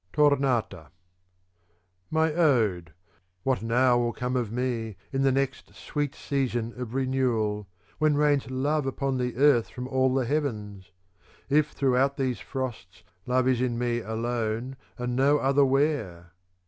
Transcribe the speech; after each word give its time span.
2C 0.13 0.15
402 0.15 0.33
^iCi 0.33 0.33
►THECONVIVIO 0.33 0.53
Od£ 0.57 0.67
Tornata 0.71 0.91
My 2.09 2.33
ode, 2.33 2.93
what 3.43 3.61
now 3.61 3.99
will 3.99 4.13
come 4.13 4.35
of 4.35 4.51
me, 4.51 4.95
in 5.13 5.21
the 5.21 5.31
next 5.31 5.75
sweet 5.75 6.15
season 6.15 6.73
of 6.75 6.95
renewal, 6.95 7.67
when 7.99 8.15
rains 8.15 8.49
love 8.49 8.87
upon 8.87 9.19
the 9.19 9.35
earth 9.37 9.69
from 9.69 9.87
all 9.87 10.11
the 10.15 10.25
heavens; 10.25 10.89
if 11.49 11.69
throughout 11.69 12.17
these 12.17 12.39
frosts 12.39 13.03
love 13.27 13.47
is 13.47 13.61
in 13.61 13.77
me 13.77 13.99
alone 13.99 14.75
and 14.97 15.15
no 15.15 15.37
other 15.37 15.63
where 15.63 16.31